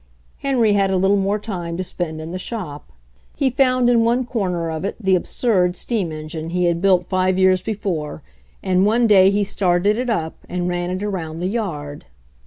[0.37, 2.91] Henry had a little more time to spend in the shop.
[3.37, 6.63] He found in one corner of it the absurd steam engine he 38 HENRY FORD'S
[6.63, 8.23] OWN STORY had built five years before,
[8.63, 12.05] and one day he started it up and ran it around the yard.